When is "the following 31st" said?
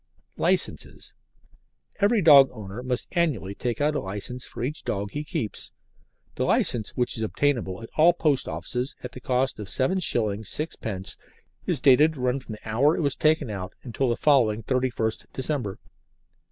14.09-15.25